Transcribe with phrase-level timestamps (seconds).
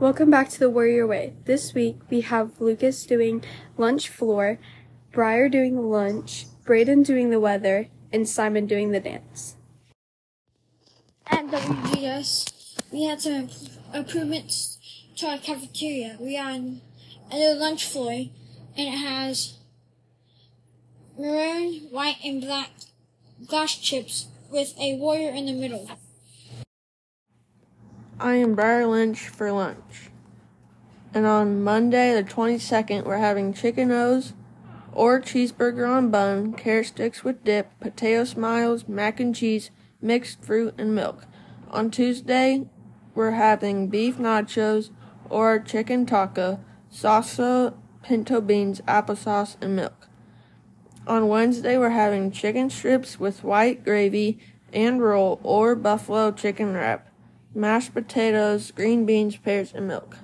[0.00, 1.34] Welcome back to the Warrior Way.
[1.44, 3.44] This week we have Lucas doing
[3.76, 4.58] lunch floor,
[5.12, 9.56] Briar doing lunch, Braden doing the weather, and Simon doing the dance.
[11.26, 13.50] At WGS, we had some
[13.92, 14.78] improvements
[15.16, 16.16] to our cafeteria.
[16.18, 16.80] We are on
[17.30, 18.30] a little lunch floor, and
[18.76, 19.58] it has
[21.18, 22.70] maroon, white, and black
[23.46, 25.90] glass chips with a warrior in the middle.
[28.22, 30.10] I am Briar Lynch for lunch.
[31.14, 34.34] And on Monday, the 22nd, we're having chicken O's
[34.92, 39.70] or cheeseburger on bun, carrot sticks with dip, potato smiles, mac and cheese,
[40.02, 41.24] mixed fruit, and milk.
[41.70, 42.68] On Tuesday,
[43.14, 44.90] we're having beef nachos
[45.30, 46.60] or chicken taco,
[46.92, 50.08] salsa, pinto beans, applesauce, and milk.
[51.06, 54.38] On Wednesday, we're having chicken strips with white gravy
[54.74, 57.09] and roll or buffalo chicken wrap
[57.54, 60.18] mashed potatoes, green beans, pears, and milk.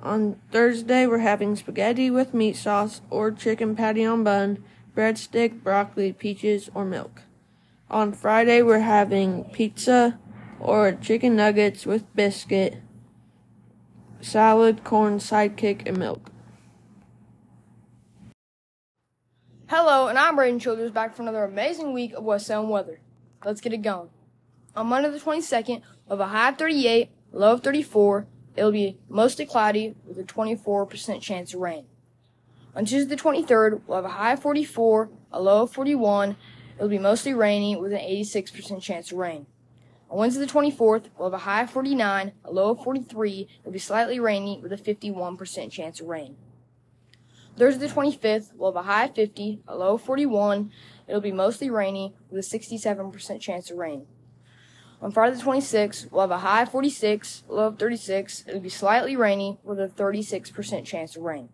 [0.00, 4.62] On Thursday, we're having spaghetti with meat sauce or chicken patty on bun,
[4.94, 7.22] breadstick, broccoli, peaches, or milk.
[7.90, 10.18] On Friday, we're having pizza
[10.60, 12.80] or chicken nuggets with biscuit,
[14.20, 16.30] salad, corn, sidekick, and milk.
[19.68, 23.00] Hello, and I'm Braden Childers back for another amazing week of West Salem weather.
[23.44, 24.08] Let's get it going.
[24.74, 29.46] On Monday the 22nd, of a high of 38, low of 34, it'll be mostly
[29.46, 31.84] cloudy with a 24% chance of rain.
[32.74, 36.36] On Tuesday the 23rd, we'll have a high of 44, a low of 41.
[36.76, 39.46] It'll be mostly rainy with an 86% chance of rain.
[40.10, 43.48] On Wednesday the 24th, we'll have a high of 49, a low of 43.
[43.60, 46.36] It'll be slightly rainy with a 51% chance of rain.
[47.56, 50.70] Thursday the 25th, we'll have a high of 50, a low of 41.
[51.08, 54.06] It'll be mostly rainy with a 67% chance of rain.
[55.00, 58.44] On Friday the 26th, we'll have a high of 46, low of 36.
[58.48, 61.50] It'll be slightly rainy with a 36% chance of rain.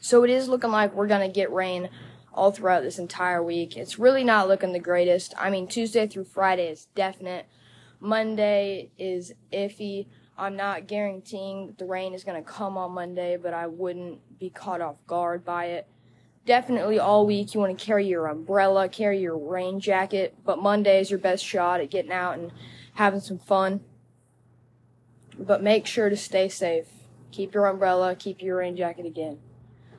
[0.00, 1.88] So it is looking like we're going to get rain
[2.34, 3.76] all throughout this entire week.
[3.76, 5.34] It's really not looking the greatest.
[5.38, 7.46] I mean, Tuesday through Friday is definite.
[8.00, 10.06] Monday is iffy.
[10.36, 14.38] I'm not guaranteeing that the rain is going to come on Monday, but I wouldn't
[14.38, 15.86] be caught off guard by it
[16.48, 20.98] definitely all week you want to carry your umbrella, carry your rain jacket, but Monday
[20.98, 22.50] is your best shot at getting out and
[22.94, 23.80] having some fun.
[25.38, 26.86] But make sure to stay safe.
[27.30, 29.38] Keep your umbrella, keep your rain jacket again.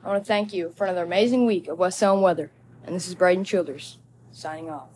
[0.04, 2.50] I want to thank you for another amazing week of West Salem weather.
[2.84, 3.98] And this is Braden Childers,
[4.32, 4.88] signing off.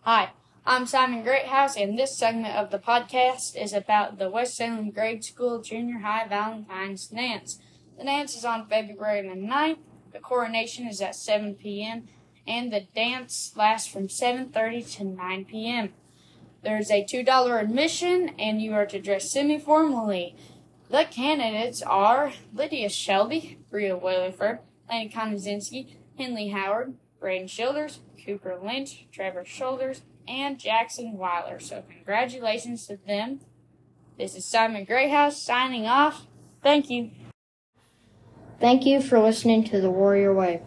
[0.00, 0.30] Hi,
[0.64, 5.24] I'm Simon Greathouse, and this segment of the podcast is about the West Salem Grade
[5.24, 7.60] School Junior High Valentine's Dance.
[7.98, 9.78] The dance is on February the 9th.
[10.12, 12.08] The coronation is at 7 p.m.
[12.46, 15.92] and the dance lasts from 7:30 to 9 p.m.
[16.62, 20.34] There's a $2 admission and you are to dress semi-formally.
[20.90, 29.06] The candidates are Lydia Shelby, Bria Williford, Lane Konozinski, Henley Howard, Braden Childers, Cooper Lynch,
[29.12, 31.58] Trevor Childers, and Jackson Weiler.
[31.60, 33.40] So congratulations to them.
[34.18, 36.26] This is Simon Greathouse signing off.
[36.62, 37.10] Thank you.
[38.58, 40.62] Thank you for listening to The Warrior Way.